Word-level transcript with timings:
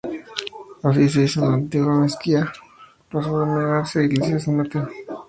Así 0.81 1.07
se 1.09 1.25
hizo 1.25 1.41
y 1.41 1.43
la 1.47 1.53
antigua 1.53 1.99
mezquita, 1.99 2.51
pasó 3.11 3.37
a 3.37 3.39
denominarse 3.41 4.03
iglesia 4.05 4.33
de 4.33 4.39
San 4.39 4.57
Mateo. 4.57 4.89